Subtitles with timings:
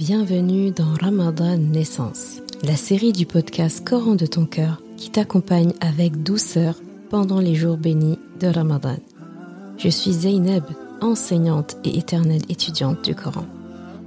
[0.00, 6.22] Bienvenue dans Ramadan Naissance, la série du podcast Coran de ton cœur qui t'accompagne avec
[6.22, 6.76] douceur
[7.10, 8.96] pendant les jours bénis de Ramadan.
[9.76, 10.64] Je suis Zeynep,
[11.02, 13.44] enseignante et éternelle étudiante du Coran.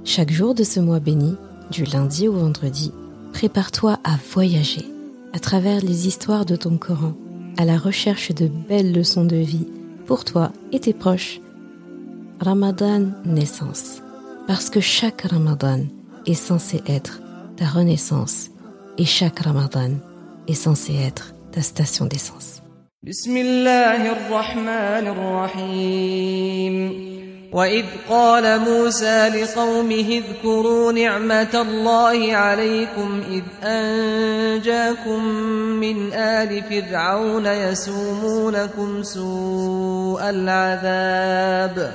[0.02, 1.36] Chaque jour de ce mois béni,
[1.70, 2.90] du lundi au vendredi,
[3.32, 4.86] prépare-toi à voyager
[5.32, 7.14] à travers les histoires de ton Coran,
[7.56, 9.68] à la recherche de belles leçons de vie
[10.06, 11.40] pour toi et tes proches.
[12.40, 14.03] Ramadan Naissance
[14.46, 15.80] parce que chaque Ramadan
[16.26, 17.20] est censé être
[17.56, 18.50] ta renaissance
[18.98, 19.92] et chaque Ramadan
[20.48, 22.60] est censé être ta station d'essence.
[27.54, 35.24] وإذ قال موسى لقومه اذكروا نعمة الله عليكم إذ أنجاكم
[35.78, 41.94] من آل فرعون يسومونكم سوء العذاب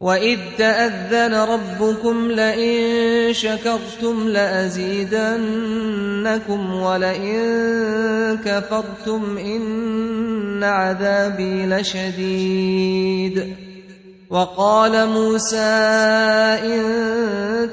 [0.00, 5.44] وإذ تأذن ربكم لئن شكرتم لأزيدنكم
[6.74, 13.54] ولئن كفرتم إن عذابي لشديد
[14.30, 16.82] وقال موسى إن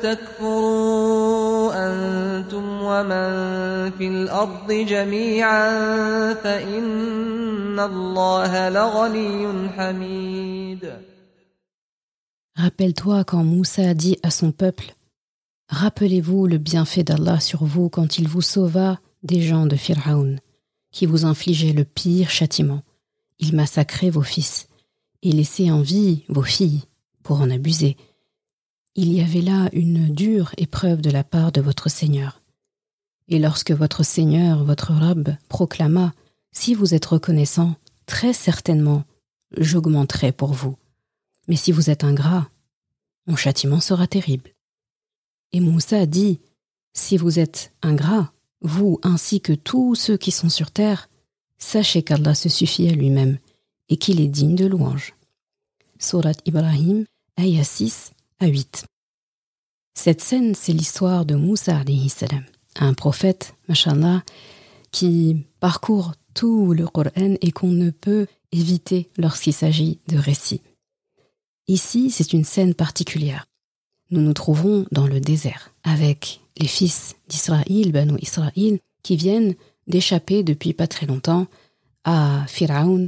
[0.03, 3.31] تكفروا أنتم ومن
[3.97, 5.69] في الأرض جميعا
[6.33, 11.12] فإن الله لغني حميد
[12.55, 14.95] Rappelle-toi quand Moussa dit à son peuple
[15.69, 20.35] Rappelez-vous le bienfait d'Allah sur vous quand il vous sauva des gens de Pharaon,
[20.91, 22.83] qui vous infligeaient le pire châtiment.
[23.39, 24.67] Il massacrait vos fils
[25.23, 26.83] et laissait en vie vos filles
[27.23, 27.97] pour en abuser.
[28.95, 32.41] Il y avait là une dure épreuve de la part de votre Seigneur.
[33.29, 36.13] Et lorsque votre Seigneur, votre Rab, proclama
[36.51, 39.05] Si vous êtes reconnaissant, très certainement,
[39.57, 40.75] j'augmenterai pour vous.
[41.47, 42.49] Mais si vous êtes ingrat,
[43.27, 44.51] mon châtiment sera terrible.
[45.51, 46.39] Et Moussa dit,
[46.93, 51.09] Si vous êtes ingrat, vous ainsi que tous ceux qui sont sur terre,
[51.57, 53.37] sachez qu'Allah se suffit à lui-même
[53.89, 55.15] et qu'il est digne de louange.
[55.99, 57.05] Surat Ibrahim,
[57.39, 58.85] ayah 6 à 8.
[59.93, 61.83] Cette scène, c'est l'histoire de Moussa
[62.79, 64.23] un prophète, mashallah,
[64.91, 70.61] qui parcourt tout le Coran et qu'on ne peut éviter lorsqu'il s'agit de récits.
[71.68, 73.46] Ici, c'est une scène particulière.
[74.12, 79.56] Nous nous trouvons dans le désert, avec les fils d'Israël, Banu Israël, qui viennent
[79.88, 81.47] d'échapper depuis pas très longtemps
[82.03, 83.07] à Pharaon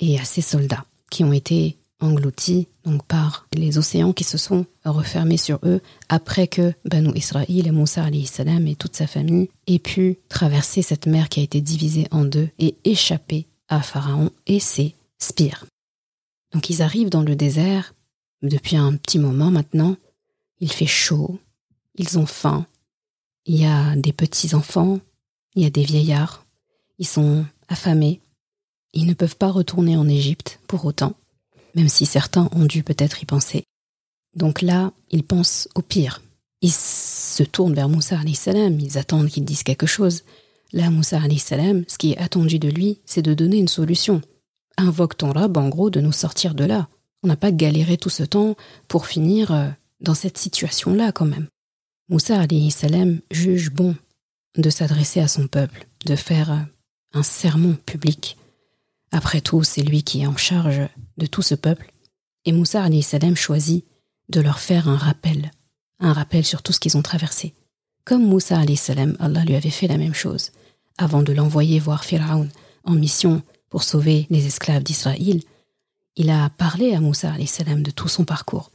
[0.00, 4.64] et à ses soldats, qui ont été engloutis donc par les océans qui se sont
[4.84, 9.78] refermés sur eux après que Banu Israël et Moussa salam et toute sa famille aient
[9.78, 14.60] pu traverser cette mer qui a été divisée en deux et échapper à Pharaon et
[14.60, 15.66] ses spires.
[16.52, 17.94] Donc ils arrivent dans le désert
[18.42, 19.96] depuis un petit moment maintenant.
[20.58, 21.38] Il fait chaud,
[21.96, 22.66] ils ont faim,
[23.46, 25.00] il y a des petits-enfants,
[25.54, 26.44] il y a des vieillards,
[26.98, 28.20] ils sont affamés,
[28.92, 31.14] ils ne peuvent pas retourner en Égypte pour autant,
[31.74, 33.64] même si certains ont dû peut-être y penser.
[34.34, 36.22] Donc là, ils pensent au pire.
[36.62, 40.24] Ils se tournent vers Moussa salam, ils attendent qu'il dise quelque chose.
[40.72, 44.20] Là, Moussa salam, ce qui est attendu de lui, c'est de donner une solution.
[44.80, 46.88] Invoque ton rab, en gros, de nous sortir de là.
[47.22, 48.56] On n'a pas galéré tout ce temps
[48.88, 49.68] pour finir euh,
[50.00, 51.48] dans cette situation-là quand même.
[52.08, 53.94] Moussa salam juge bon
[54.56, 56.58] de s'adresser à son peuple, de faire euh,
[57.12, 58.38] un sermon public.
[59.12, 61.92] Après tout, c'est lui qui est en charge de tout ce peuple.
[62.46, 63.84] Et Moussa salam choisit
[64.30, 65.50] de leur faire un rappel,
[65.98, 67.52] un rappel sur tout ce qu'ils ont traversé.
[68.06, 70.52] Comme Moussa salam, Allah lui avait fait la même chose.
[70.96, 72.48] Avant de l'envoyer voir Pharaon
[72.84, 75.40] en mission pour sauver les esclaves d'Israël,
[76.16, 78.70] il a parlé à Moussa salam de tout son parcours,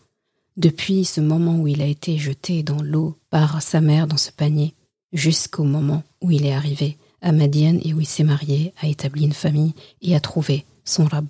[0.57, 4.31] depuis ce moment où il a été jeté dans l'eau par sa mère dans ce
[4.31, 4.73] panier,
[5.13, 9.25] jusqu'au moment où il est arrivé à Madian et où il s'est marié, a établi
[9.25, 11.27] une famille et a trouvé son rab.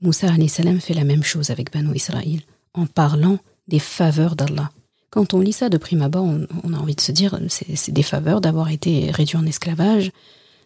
[0.00, 2.40] Moussa salam fait la même chose avec Banu Israël,
[2.72, 4.70] en parlant des faveurs d'Allah.
[5.10, 8.02] Quand on lit ça de prime abord, on, a envie de se dire c'est des
[8.02, 10.12] faveurs d'avoir été réduit en esclavage,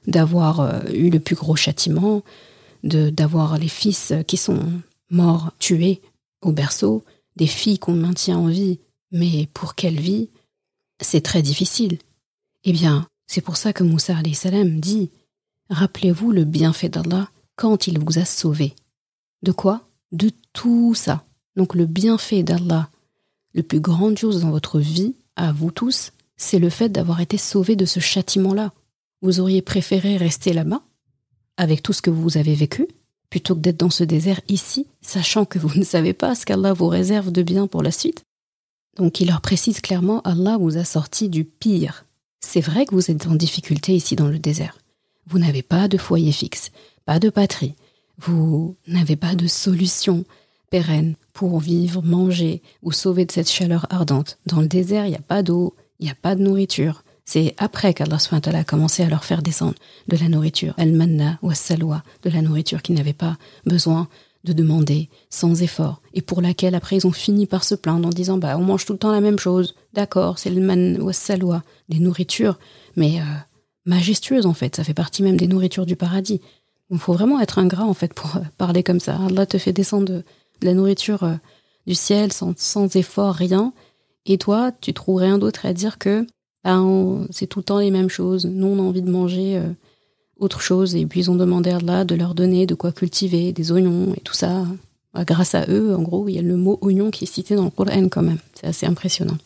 [0.07, 2.23] d'avoir euh, eu le plus gros châtiment,
[2.83, 4.61] d'avoir les fils qui sont
[5.11, 6.03] morts, tués
[6.43, 7.03] au berceau,
[7.37, 8.79] des filles qu'on maintient en vie,
[9.11, 10.29] mais pour quelle vie?
[11.01, 11.99] C'est très difficile.
[12.65, 15.11] Eh bien, c'est pour ça que Moussa salam dit
[15.71, 18.75] Rappelez-vous le bienfait d'Allah quand il vous a sauvé.
[19.43, 19.89] De quoi?
[20.13, 21.25] De tout ça.
[21.57, 22.89] Donc le bienfait d'Allah,
[23.55, 27.39] le plus grande chose dans votre vie, à vous tous, c'est le fait d'avoir été
[27.39, 28.73] sauvé de ce châtiment-là.
[29.25, 30.83] Vous auriez préféré rester là-bas,
[31.57, 32.87] avec tout ce que vous avez vécu,
[33.31, 36.75] plutôt que d'être dans ce désert ici, sachant que vous ne savez pas ce qu'Allah
[36.75, 38.23] vous réserve de bien pour la suite.
[38.99, 42.05] Donc il leur précise clairement, Allah vous a sorti du pire.
[42.41, 44.77] C'est vrai que vous êtes en difficulté ici dans le désert.
[45.27, 46.71] Vous n'avez pas de foyer fixe,
[47.07, 47.77] pas de patrie,
[48.19, 50.27] vous n'avez pas de solution
[50.69, 54.37] pérenne pour vivre, manger ou sauver de cette chaleur ardente.
[54.45, 57.04] Dans le désert, il n'y a pas d'eau, il n'y a pas de nourriture.
[57.25, 59.75] C'est après qu'Allah a commencé à leur faire descendre
[60.09, 64.09] de la nourriture, al-manna ou al-salwa, de la nourriture qu'ils n'avaient pas besoin
[64.45, 68.11] de demander sans effort, et pour laquelle après ils ont fini par se plaindre en
[68.11, 71.11] disant bah on mange tout le temps la même chose, d'accord, c'est le man ou
[71.13, 72.59] salwa, des nourritures,
[72.95, 73.25] mais euh,
[73.87, 76.43] majestueuses en fait, ça fait partie même des nourritures du paradis.
[76.91, 79.19] Il faut vraiment être ingrat en fait pour euh, parler comme ça.
[79.27, 80.25] Allah te fait descendre de,
[80.61, 81.37] la nourriture euh,
[81.87, 83.73] du ciel sans, sans effort, rien,
[84.27, 86.27] et toi tu trouves rien d'autre à dire que
[86.65, 88.47] ben, c'est tout le temps les mêmes choses.
[88.47, 89.69] Nous, on a envie de manger euh,
[90.39, 90.97] autre chose.
[90.97, 94.15] Et puis, ils ont demandé à Allah de leur donner de quoi cultiver, des oignons
[94.15, 94.67] et tout ça.
[95.13, 97.55] Bah, grâce à eux, en gros, il y a le mot oignon qui est cité
[97.55, 98.39] dans le Coran quand même.
[98.55, 99.39] C'est assez impressionnant.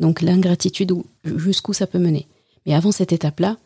[0.00, 0.92] Donc, l'ingratitude,
[1.24, 2.26] jusqu'où ça peut mener.
[2.64, 3.58] Mais avant cette étape-là,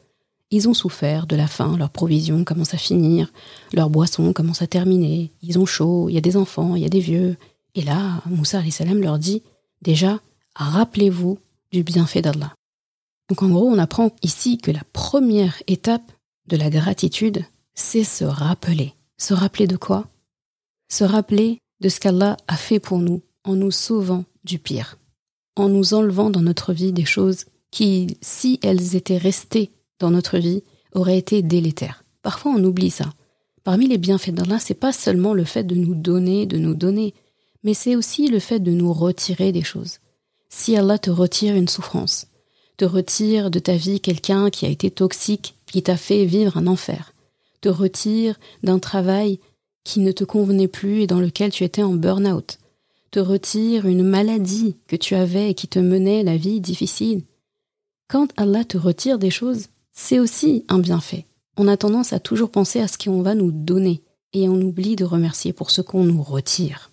[0.51, 3.33] ils ont souffert de la faim, leurs provisions commencent à finir,
[3.73, 6.87] leurs boissons commencent à terminer, ils ont chaud, il y a des enfants, il y
[6.87, 7.37] a des vieux.
[7.77, 9.43] Et là, Moussa salam leur dit,
[9.81, 10.19] déjà,
[10.57, 11.39] rappelez-vous
[11.71, 12.53] du bienfait d'Allah.
[13.31, 16.13] Donc en gros, on apprend ici que la première étape
[16.49, 17.45] de la gratitude,
[17.75, 18.95] c'est se rappeler.
[19.19, 20.09] Se rappeler de quoi?
[20.89, 24.99] Se rappeler de ce qu'Allah a fait pour nous en nous sauvant du pire,
[25.55, 30.39] en nous enlevant dans notre vie des choses qui, si elles étaient restées dans notre
[30.39, 32.05] vie, auraient été délétères.
[32.23, 33.15] Parfois on oublie ça.
[33.63, 37.15] Parmi les bienfaits d'Allah, c'est pas seulement le fait de nous donner, de nous donner,
[37.63, 39.99] mais c'est aussi le fait de nous retirer des choses.
[40.49, 42.27] Si Allah te retire une souffrance,
[42.81, 46.67] te retire de ta vie quelqu'un qui a été toxique, qui t'a fait vivre un
[46.67, 47.13] enfer,
[47.61, 49.39] te retire d'un travail
[49.85, 52.59] qui ne te convenait plus et dans lequel tu étais en burn-out,
[53.11, 57.25] te retire une maladie que tu avais et qui te menait la vie difficile.
[58.09, 61.27] Quand Allah te retire des choses, c'est aussi un bienfait.
[61.59, 64.01] On a tendance à toujours penser à ce qu'on va nous donner
[64.33, 66.91] et on oublie de remercier pour ce qu'on nous retire.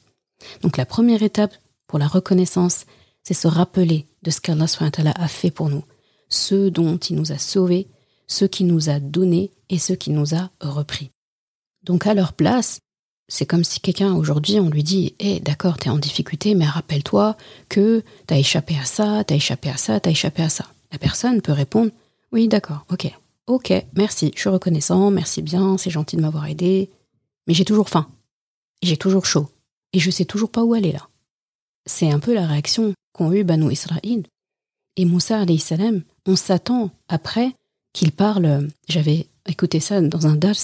[0.63, 1.55] Donc la première étape
[1.87, 2.85] pour la reconnaissance,
[3.27, 4.67] c'est se rappeler de ce qu'Allah
[5.15, 5.83] a fait pour nous,
[6.29, 7.89] ce dont il nous a sauvés,
[8.25, 11.11] ce qu'il nous a donné et ce qu'il nous a repris.
[11.83, 12.79] Donc à leur place,
[13.27, 17.35] c'est comme si quelqu'un aujourd'hui on lui dit Eh d'accord, t'es en difficulté, mais rappelle-toi
[17.67, 20.67] que t'as échappé à ça, t'as échappé à ça, t'as échappé à ça.
[20.93, 21.91] La personne peut répondre
[22.31, 23.11] Oui, d'accord, ok,
[23.47, 26.91] ok, merci, je suis reconnaissant, merci bien, c'est gentil de m'avoir aidé,
[27.45, 28.07] mais j'ai toujours faim,
[28.81, 29.49] j'ai toujours chaud,
[29.91, 31.09] et je sais toujours pas où aller là.
[31.85, 34.23] C'est un peu la réaction qu'ont eu Banu Israël.
[34.95, 37.53] Et Moussa salam, on s'attend après
[37.93, 40.55] qu'il parle, j'avais écouté ça dans un dars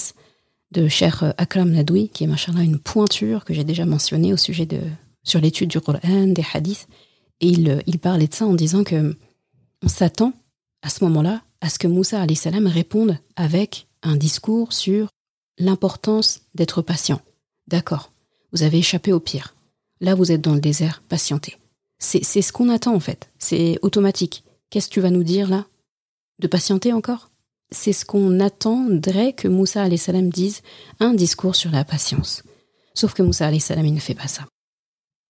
[0.72, 4.66] de cher Akram Nadoui, qui est machin une pointure que j'ai déjà mentionnée au sujet
[4.66, 4.80] de,
[5.22, 6.88] sur l'étude du Coran, des hadiths,
[7.40, 9.16] et il, il parlait de ça en disant que
[9.82, 10.32] on s'attend
[10.82, 15.08] à ce moment-là à ce que Moussa salam réponde avec un discours sur
[15.58, 17.20] l'importance d'être patient.
[17.68, 18.12] D'accord,
[18.52, 19.54] vous avez échappé au pire.
[20.00, 21.56] Là, vous êtes dans le désert, patientez.
[21.98, 23.30] C'est ce qu'on attend en fait.
[23.38, 24.44] C'est automatique.
[24.70, 25.66] Qu'est-ce que tu vas nous dire là?
[26.40, 27.30] De patienter encore?
[27.70, 30.62] C'est ce qu'on attendrait que Moussa salam dise
[31.00, 32.42] un discours sur la patience.
[32.94, 34.46] Sauf que Moussa salam il ne fait pas ça.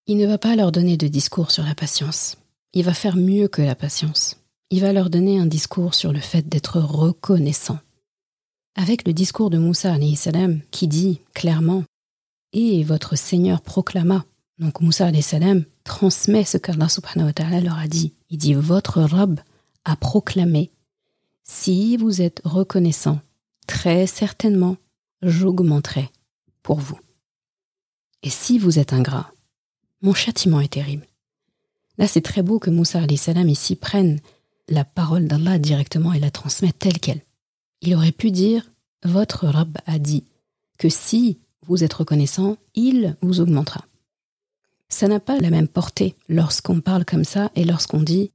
[0.06, 2.37] Il ne va pas leur donner de discours sur la patience.
[2.73, 4.37] Il va faire mieux que la patience.
[4.71, 7.78] Il va leur donner un discours sur le fait d'être reconnaissant.
[8.76, 11.85] Avec le discours de Moussa salam qui dit clairement
[12.52, 14.25] Et votre Seigneur proclama
[14.59, 18.14] donc Moussa salam transmet ce qu'Allah subhanahu wa ta'ala leur a dit.
[18.31, 19.41] Il dit Votre Rab
[19.85, 20.73] a proclamé
[21.45, 23.21] Si vous êtes reconnaissant,
[23.67, 24.76] très certainement,
[25.23, 26.11] j'augmenterai
[26.62, 26.99] pour vous.
[28.23, 29.31] Et si vous êtes ingrat,
[30.00, 31.07] mon châtiment est terrible.
[31.99, 34.19] Là, c'est très beau que Moussa salam ici prenne
[34.69, 37.23] la parole d'Allah directement et la transmette telle qu'elle.
[37.83, 38.73] Il aurait pu dire
[39.05, 40.25] Votre Rab a dit
[40.79, 43.85] que si vous êtes reconnaissant, il vous augmentera
[44.88, 48.33] ça n'a pas la même portée lorsqu'on parle comme ça et lorsqu'on dit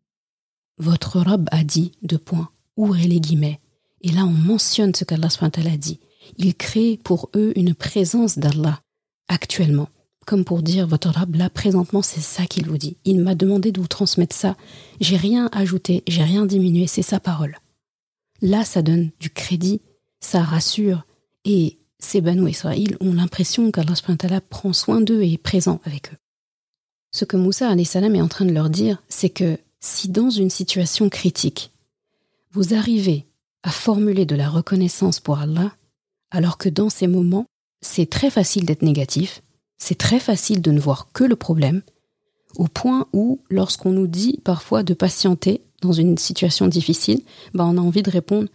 [0.78, 3.60] Votre robe a dit, deux points, ouvrez les guillemets.
[4.02, 6.00] Et là, on mentionne ce qu'Allah a dit.
[6.38, 8.82] Il crée pour eux une présence d'Allah,
[9.28, 9.90] actuellement.
[10.26, 12.98] Comme pour dire, votre robe, là, présentement, c'est ça qu'il vous dit.
[13.04, 14.56] Il m'a demandé de vous transmettre ça.
[15.00, 17.58] J'ai rien ajouté, j'ai rien diminué, c'est sa parole.
[18.42, 19.82] Là, ça donne du crédit,
[20.20, 21.06] ça rassure.
[21.46, 23.96] Et ces Banu Israël ont l'impression qu'Allah
[24.50, 26.18] prend soin d'eux et est présent avec eux.
[27.12, 30.50] Ce que Moussa salam est en train de leur dire, c'est que si dans une
[30.50, 31.72] situation critique,
[32.52, 33.26] vous arrivez
[33.64, 35.74] à formuler de la reconnaissance pour Allah,
[36.32, 37.46] alors que dans ces moments,
[37.82, 39.42] c'est très facile d'être négatif,
[39.78, 41.82] c'est très facile de ne voir que le problème,
[42.58, 47.22] au point où, lorsqu'on nous dit parfois de patienter dans une situation difficile,
[47.54, 48.50] bah on a envie de répondre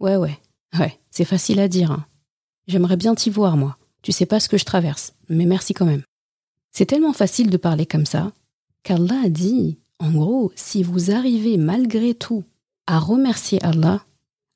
[0.00, 0.38] Ouais, ouais,
[0.78, 1.90] ouais, c'est facile à dire.
[1.90, 2.06] Hein.
[2.66, 3.76] J'aimerais bien t'y voir, moi.
[4.02, 6.02] Tu sais pas ce que je traverse, mais merci quand même.
[6.72, 8.32] C'est tellement facile de parler comme ça,
[8.82, 12.44] qu'Allah a dit, en gros, si vous arrivez malgré tout
[12.86, 14.04] à remercier Allah,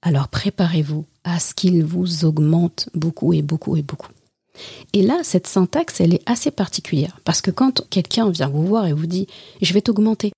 [0.03, 4.11] alors préparez-vous à ce qu'il vous augmente beaucoup et beaucoup et beaucoup.
[4.93, 8.87] Et là, cette syntaxe, elle est assez particulière, parce que quand quelqu'un vient vous voir
[8.87, 9.23] et vous dit⁇
[9.61, 10.33] je vais t'augmenter,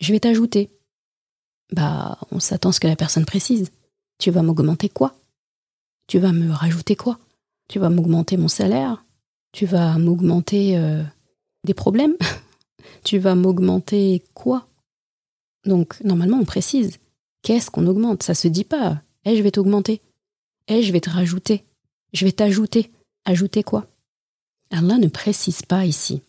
[0.00, 0.64] je vais t'ajouter⁇
[1.72, 3.70] bah, on s'attend à ce que la personne précise.
[4.18, 5.14] Tu vas m'augmenter quoi?
[6.06, 7.18] Tu vas me rajouter quoi?
[7.68, 9.04] Tu vas m'augmenter mon salaire?
[9.52, 11.02] Tu vas m'augmenter euh,
[11.66, 12.16] des problèmes
[13.04, 14.66] Tu vas m'augmenter quoi?
[15.64, 16.98] Donc, normalement, on précise.
[17.42, 18.22] Qu'est-ce qu'on augmente?
[18.22, 19.00] Ça se dit pas.
[19.24, 20.00] Eh, je vais t'augmenter.
[20.68, 21.64] Eh, je vais te rajouter.
[22.12, 22.90] Je vais t'ajouter.
[23.24, 23.86] Ajouter quoi?
[24.70, 26.22] Allah ne précise pas ici.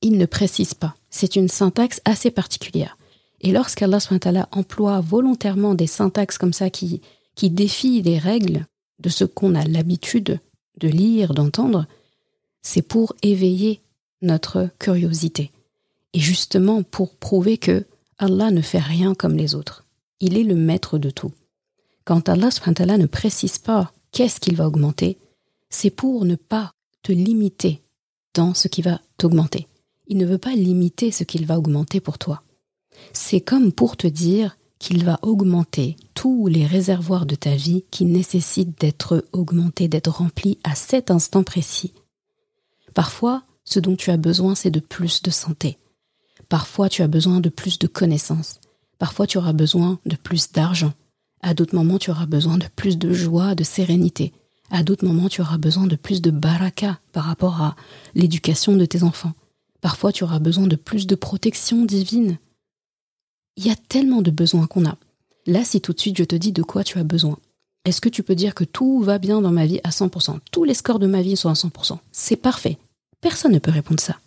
[0.00, 0.94] Il ne précise pas.
[1.10, 2.96] C'est une syntaxe assez particulière.
[3.40, 7.02] Et lorsqu'Allah emploie volontairement des syntaxes comme ça qui,
[7.34, 8.66] qui défient les règles
[9.00, 10.40] de ce qu'on a l'habitude
[10.78, 11.86] de lire, d'entendre,
[12.62, 13.80] c'est pour éveiller
[14.22, 15.50] notre curiosité.
[16.12, 17.84] Et justement pour prouver que
[18.18, 19.84] Allah ne fait rien comme les autres.
[20.20, 21.32] Il est le maître de tout.
[22.04, 25.18] Quand Allah ne précise pas qu'est-ce qu'il va augmenter,
[25.68, 27.82] c'est pour ne pas te limiter
[28.34, 29.66] dans ce qui va t'augmenter.
[30.06, 32.42] Il ne veut pas limiter ce qu'il va augmenter pour toi.
[33.12, 38.04] C'est comme pour te dire qu'il va augmenter tous les réservoirs de ta vie qui
[38.04, 41.92] nécessitent d'être augmentés, d'être remplis à cet instant précis.
[42.94, 45.76] Parfois, ce dont tu as besoin, c'est de plus de santé.
[46.48, 48.60] Parfois, tu as besoin de plus de connaissances.
[48.98, 50.94] Parfois, tu auras besoin de plus d'argent.
[51.42, 54.32] À d'autres moments, tu auras besoin de plus de joie, de sérénité.
[54.70, 57.76] À d'autres moments, tu auras besoin de plus de baraka par rapport à
[58.14, 59.34] l'éducation de tes enfants.
[59.80, 62.38] Parfois, tu auras besoin de plus de protection divine.
[63.56, 64.96] Il y a tellement de besoins qu'on a.
[65.46, 67.38] Là, si tout de suite je te dis de quoi tu as besoin,
[67.84, 70.64] est-ce que tu peux dire que tout va bien dans ma vie à 100% Tous
[70.64, 71.98] les scores de ma vie sont à 100%.
[72.10, 72.78] C'est parfait.
[73.26, 74.20] Personne ne peut répondre ça.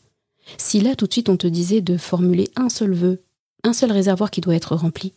[0.58, 3.24] Si là, tout de suite, on te disait de formuler un seul vœu,
[3.64, 5.14] un seul réservoir qui doit être rempli,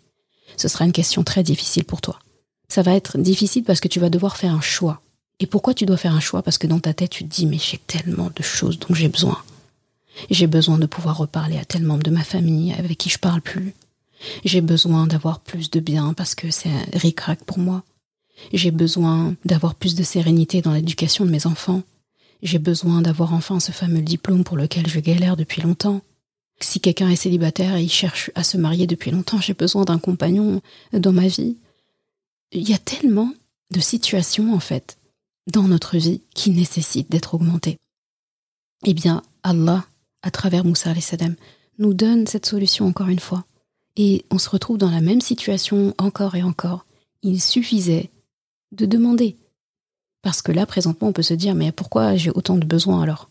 [0.56, 2.20] ce sera une question très difficile pour toi.
[2.68, 5.02] Ça va être difficile parce que tu vas devoir faire un choix.
[5.40, 6.44] Et pourquoi tu dois faire un choix?
[6.44, 9.08] Parce que dans ta tête, tu te dis, mais j'ai tellement de choses dont j'ai
[9.08, 9.42] besoin.
[10.30, 13.40] J'ai besoin de pouvoir reparler à tel membre de ma famille avec qui je parle
[13.40, 13.74] plus.
[14.44, 17.82] J'ai besoin d'avoir plus de bien parce que c'est un ric-rac pour moi.
[18.52, 21.82] J'ai besoin d'avoir plus de sérénité dans l'éducation de mes enfants.
[22.42, 26.02] J'ai besoin d'avoir enfin ce fameux diplôme pour lequel je galère depuis longtemps.
[26.60, 29.98] Si quelqu'un est célibataire et il cherche à se marier depuis longtemps, j'ai besoin d'un
[29.98, 30.60] compagnon
[30.92, 31.56] dans ma vie.
[32.50, 33.32] Il y a tellement
[33.70, 34.98] de situations, en fait,
[35.50, 37.78] dans notre vie qui nécessitent d'être augmentées.
[38.84, 39.86] Eh bien, Allah,
[40.22, 41.36] à travers Moussa salam,
[41.78, 43.44] nous donne cette solution encore une fois.
[43.96, 46.86] Et on se retrouve dans la même situation encore et encore.
[47.22, 48.10] Il suffisait
[48.72, 49.36] de demander.
[50.22, 53.28] Parce que là, présentement, on peut se dire, mais pourquoi j'ai autant de besoins alors?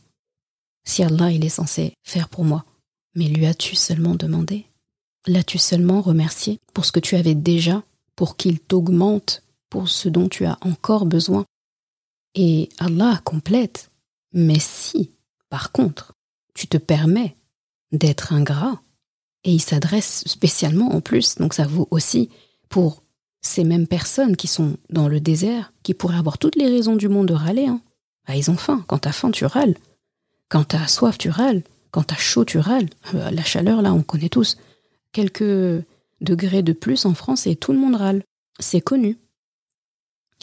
[0.83, 2.65] Si Allah, il est censé faire pour moi,
[3.15, 4.65] mais lui as-tu seulement demandé?
[5.27, 7.83] L'as-tu seulement remercié pour ce que tu avais déjà,
[8.15, 11.45] pour qu'il t'augmente pour ce dont tu as encore besoin?
[12.35, 13.91] Et Allah complète.
[14.33, 15.11] Mais si,
[15.49, 16.13] par contre,
[16.53, 17.35] tu te permets
[17.91, 18.81] d'être ingrat,
[19.43, 22.29] et il s'adresse spécialement en plus, donc ça vaut aussi
[22.69, 23.00] pour
[23.41, 27.09] ces mêmes personnes qui sont dans le désert, qui pourraient avoir toutes les raisons du
[27.09, 27.67] monde de râler.
[27.67, 27.81] Hein.
[28.27, 28.83] Bah, ils ont faim.
[28.87, 29.75] Quand t'as faim, tu râles.
[30.49, 31.63] Quand t'as soif, tu râles.
[31.89, 32.89] Quand t'as chaud, tu râles.
[33.15, 34.57] Euh, la chaleur, là, on connaît tous.
[35.11, 35.83] Quelques
[36.21, 38.23] degrés de plus en France et tout le monde râle.
[38.59, 39.17] C'est connu.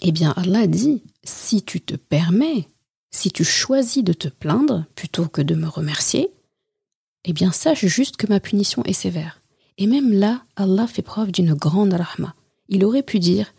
[0.03, 2.69] Eh bien, Allah dit, si tu te permets,
[3.11, 6.31] si tu choisis de te plaindre plutôt que de me remercier,
[7.25, 9.41] eh bien sache juste que ma punition est sévère.
[9.77, 12.35] Et même là, Allah fait preuve d'une grande rahma.
[12.69, 13.55] Il aurait pu dire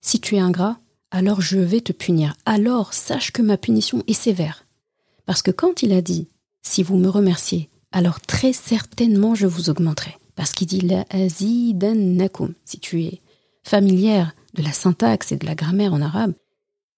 [0.00, 0.78] Si tu es ingrat,
[1.10, 2.34] alors je vais te punir.
[2.44, 4.66] Alors sache que ma punition est sévère.
[5.24, 6.28] Parce que quand il a dit
[6.62, 10.16] Si vous me remerciez, alors très certainement je vous augmenterai.
[10.36, 12.54] Parce qu'il dit La azidannakum.
[12.64, 13.20] Si tu es
[13.64, 16.34] familière de la syntaxe et de la grammaire en arabe,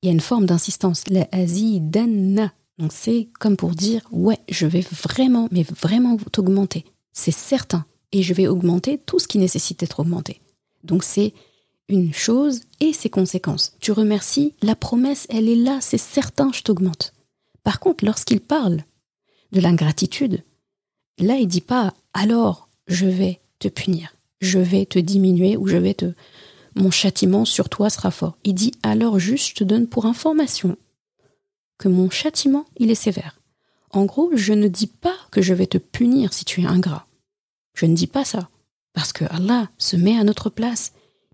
[0.02, 1.04] il y a une forme d'insistance.
[1.08, 2.52] La azidanna.
[2.78, 6.84] Donc c'est comme pour dire Ouais, je vais vraiment, mais vraiment t'augmenter.
[7.12, 7.86] C'est certain.
[8.12, 10.40] Et je vais augmenter tout ce qui nécessite d'être augmenté.
[10.84, 11.32] Donc c'est
[11.88, 13.74] une chose et ses conséquences.
[13.80, 17.14] Tu remercies, la promesse, elle est là, c'est certain, je t'augmente.
[17.64, 18.82] Par contre, lorsqu'il parle
[19.52, 20.44] de l'ingratitude,
[21.18, 25.76] là, il dit pas alors je vais te punir, je vais te diminuer ou je
[25.76, 26.12] vais te
[26.74, 28.38] mon châtiment sur toi sera fort.
[28.44, 30.76] Il dit alors juste je te donne pour information
[31.78, 33.40] que mon châtiment, il est sévère.
[33.90, 37.06] En gros, je ne dis pas que je vais te punir si tu es ingrat.
[37.74, 38.50] Je ne dis pas ça.
[38.98, 40.90] Parce que Allah se met à notre place.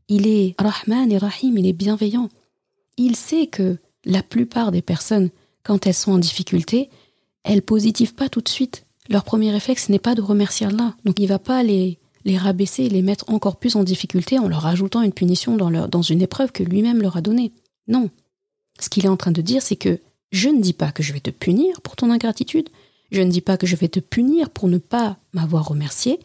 [0.08, 2.28] Il est Rahman et Rahim, il est bienveillant.
[2.98, 5.30] Il sait que la plupart des personnes,
[5.62, 6.90] quand elles sont en difficulté,
[7.42, 8.84] elles positivent pas tout de suite.
[9.08, 10.94] Leur premier réflexe n'est pas de remercier Allah.
[11.06, 14.46] Donc il va pas les, les rabaisser et les mettre encore plus en difficulté en
[14.46, 17.50] leur ajoutant une punition dans, leur, dans une épreuve que lui-même leur a donnée.
[17.88, 18.10] Non.
[18.78, 20.00] Ce qu'il est en train de dire, c'est que
[20.32, 22.68] je ne dis pas que je vais te punir pour ton ingratitude,
[23.10, 26.20] je ne dis pas que je vais te punir pour ne pas m'avoir remercié,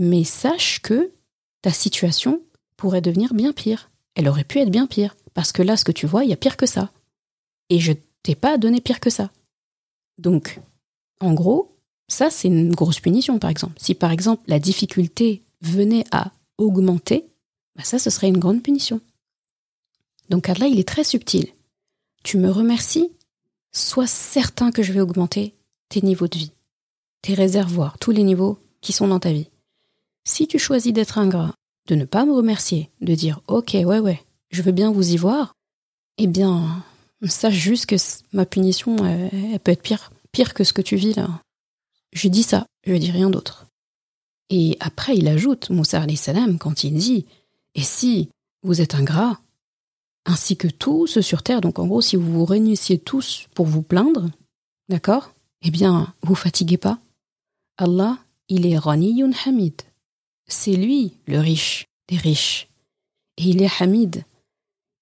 [0.00, 1.12] mais sache que
[1.60, 2.40] ta situation
[2.78, 3.90] pourrait devenir bien pire.
[4.14, 6.32] Elle aurait pu être bien pire, parce que là, ce que tu vois, il y
[6.32, 6.90] a pire que ça.
[7.68, 7.92] Et je
[8.22, 9.30] t'ai pas donné pire que ça.
[10.16, 10.58] Donc,
[11.20, 11.76] en gros,
[12.08, 13.74] ça, c'est une grosse punition, par exemple.
[13.76, 17.28] Si, par exemple, la difficulté venait à augmenter,
[17.76, 19.02] bah ça, ce serait une grande punition.
[20.30, 21.46] Donc, Allah, il est très subtil.
[22.24, 23.12] Tu me remercies
[23.70, 25.54] sois certain que je vais augmenter
[25.90, 26.52] tes niveaux de vie,
[27.20, 29.49] tes réservoirs, tous les niveaux qui sont dans ta vie.
[30.30, 31.52] Si tu choisis d'être ingrat,
[31.88, 35.16] de ne pas me remercier, de dire ok, ouais, ouais, je veux bien vous y
[35.16, 35.56] voir,
[36.18, 36.84] eh bien,
[37.26, 37.96] sache juste que
[38.32, 41.42] ma punition, elle, peut être pire, pire que ce que tu vis là.
[42.12, 43.66] Je dis ça, je dis rien d'autre.
[44.50, 47.26] Et après, il ajoute, Moussa salam, quand il dit
[47.74, 48.28] Et si
[48.62, 49.40] vous êtes ingrat,
[50.26, 51.60] ainsi que tous sur terre.
[51.60, 54.30] Donc en gros, si vous vous réunissiez tous pour vous plaindre,
[54.88, 55.32] d'accord
[55.62, 57.00] Eh bien, vous fatiguez pas.
[57.78, 58.16] Allah,
[58.48, 59.89] il est Raniyun Hamid.
[60.50, 62.68] C'est lui le riche des riches.
[63.36, 64.24] Et il est Hamid.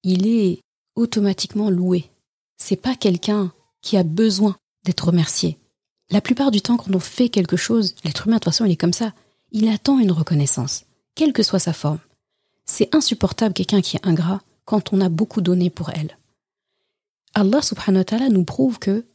[0.05, 0.61] Il est
[0.95, 2.11] automatiquement loué.
[2.59, 5.59] C'est pas quelqu'un qui a besoin d'être remercié.
[6.11, 8.73] La plupart du temps, quand on fait quelque chose, l'être humain, de toute façon, il
[8.73, 9.15] est comme ça.
[9.51, 10.85] Il attend une reconnaissance,
[11.15, 12.01] quelle que soit sa forme.
[12.67, 16.19] C'est insupportable quelqu'un qui est ingrat quand on a beaucoup donné pour elle.
[17.35, 19.07] Allah subhanahu wa ta'ala nous prouve que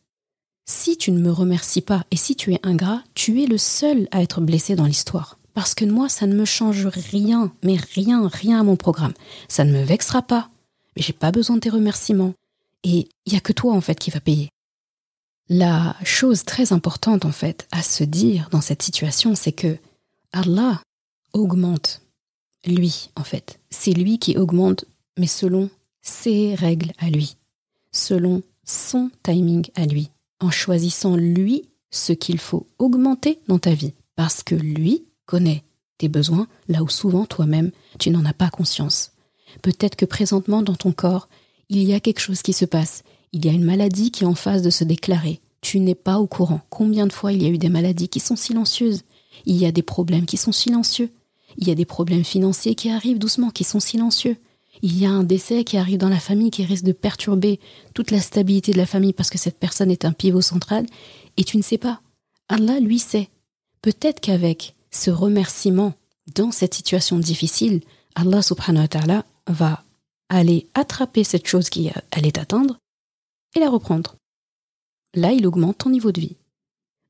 [0.65, 4.07] si tu ne me remercies pas et si tu es ingrat, tu es le seul
[4.11, 5.37] à être blessé dans l'histoire.
[5.53, 9.13] Parce que moi, ça ne me change rien, mais rien, rien à mon programme.
[9.47, 10.49] Ça ne me vexera pas,
[10.95, 12.33] mais j'ai pas besoin de tes remerciements.
[12.83, 14.49] Et il y a que toi, en fait, qui va payer.
[15.49, 19.77] La chose très importante, en fait, à se dire dans cette situation, c'est que
[20.31, 20.81] Allah
[21.33, 22.01] augmente
[22.65, 23.59] lui, en fait.
[23.69, 24.85] C'est lui qui augmente
[25.17, 25.69] mais selon
[26.01, 27.37] ses règles à lui,
[27.91, 33.93] selon son timing à lui, en choisissant lui ce qu'il faut augmenter dans ta vie,
[34.15, 35.63] parce que lui connaît
[35.97, 39.11] tes besoins là où souvent toi-même tu n'en as pas conscience.
[39.61, 41.29] Peut-être que présentement dans ton corps,
[41.69, 44.27] il y a quelque chose qui se passe, il y a une maladie qui est
[44.27, 45.41] en phase de se déclarer.
[45.61, 46.61] Tu n'es pas au courant.
[46.69, 49.03] Combien de fois il y a eu des maladies qui sont silencieuses?
[49.45, 51.09] Il y a des problèmes qui sont silencieux.
[51.57, 54.37] Il y a des problèmes financiers qui arrivent doucement, qui sont silencieux
[54.83, 57.59] il y a un décès qui arrive dans la famille qui risque de perturber
[57.93, 60.85] toute la stabilité de la famille parce que cette personne est un pivot central,
[61.37, 62.01] et tu ne sais pas.
[62.49, 63.29] Allah, lui, sait.
[63.81, 65.93] Peut-être qu'avec ce remerciement
[66.35, 67.81] dans cette situation difficile,
[68.15, 69.83] Allah subhanahu wa ta'ala va
[70.29, 72.77] aller attraper cette chose qui allait t'atteindre
[73.55, 74.15] et la reprendre.
[75.15, 76.37] Là, il augmente ton niveau de vie.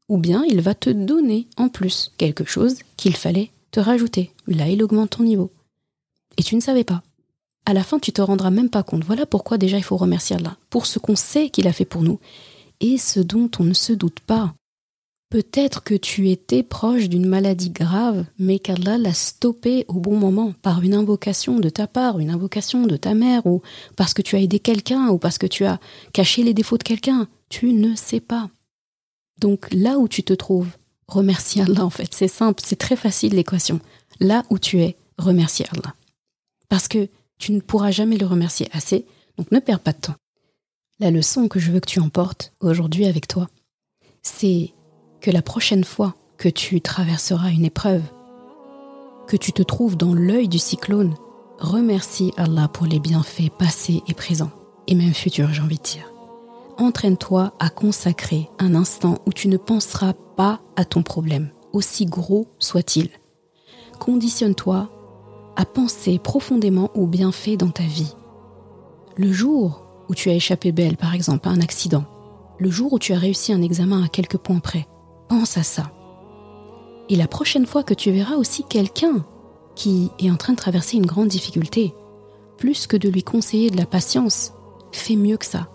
[0.10, 4.34] Ou bien il va te donner en plus quelque chose qu'il fallait te rajouter.
[4.48, 5.52] Là, il augmente ton niveau.
[6.38, 7.04] Et tu ne savais pas
[7.66, 9.04] à la fin, tu te rendras même pas compte.
[9.04, 12.02] Voilà pourquoi déjà il faut remercier Allah pour ce qu'on sait qu'il a fait pour
[12.02, 12.20] nous
[12.80, 14.54] et ce dont on ne se doute pas.
[15.34, 20.54] Peut-être que tu étais proche d'une maladie grave, mais qu'Allah l'a stoppé au bon moment
[20.62, 23.64] par une invocation de ta part, une invocation de ta mère, ou
[23.96, 25.80] parce que tu as aidé quelqu'un, ou parce que tu as
[26.14, 27.28] caché les défauts de quelqu'un.
[27.50, 28.52] Tu ne sais pas.
[29.40, 30.70] Donc là où tu te trouves,
[31.08, 32.14] remercie Allah en fait.
[32.14, 33.80] C'est simple, c'est très facile l'équation.
[34.20, 35.96] Là où tu es, remercie Allah.
[36.70, 39.08] Parce que tu ne pourras jamais le remercier assez,
[39.40, 40.16] donc ne perds pas de temps.
[41.00, 43.50] La leçon que je veux que tu emportes aujourd'hui avec toi,
[44.22, 44.74] c'est
[45.24, 48.04] que la prochaine fois que tu traverseras une épreuve,
[49.26, 51.16] que tu te trouves dans l'œil du cyclone,
[51.60, 54.52] remercie Allah pour les bienfaits passés et présents,
[54.88, 56.12] et même futurs, j'ai envie de dire.
[56.78, 62.48] Entraîne-toi à consacrer un instant où tu ne penseras pas à ton problème, aussi gros
[62.60, 63.10] soit-il.
[64.00, 64.90] Conditionne-toi
[65.56, 68.14] à penser profondément aux bienfaits dans ta vie.
[69.16, 72.04] Le jour où tu as échappé belle, par exemple, à un accident,
[72.60, 74.86] le jour où tu as réussi un examen à quelques points près,
[75.34, 75.92] pense à ça.
[77.10, 79.26] Et la prochaine fois que tu verras aussi quelqu'un
[79.76, 81.96] qui est en train de traverser une grande difficulté,
[82.58, 84.54] plus que de lui conseiller de la patience,
[84.92, 85.70] fais mieux que ça.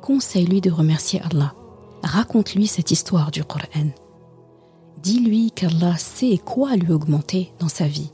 [0.00, 1.54] Conseille-lui de remercier Allah.
[2.02, 3.90] Raconte-lui cette histoire du Coran.
[5.02, 8.12] Dis-lui qu'Allah sait quoi lui augmenter dans sa vie.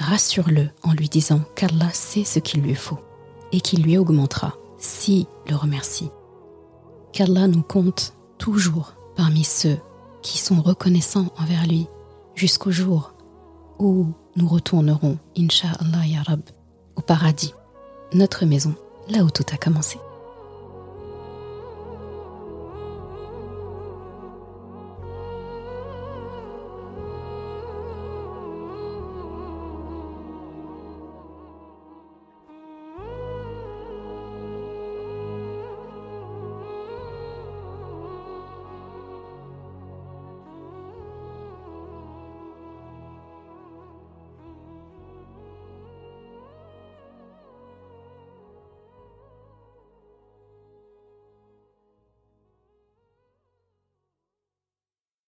[0.00, 2.98] Rassure-le en lui disant qu'Allah sait ce qu'il lui faut
[3.52, 6.10] et qu'il lui augmentera si le remercie.
[7.12, 9.78] Qu'Allah nous compte toujours parmi ceux
[10.22, 11.86] qui sont reconnaissants envers lui
[12.34, 13.14] jusqu'au jour
[13.78, 16.40] où nous retournerons, Inch'Allah Ya Rab,
[16.96, 17.54] au paradis,
[18.12, 18.74] notre maison,
[19.08, 19.98] là où tout a commencé.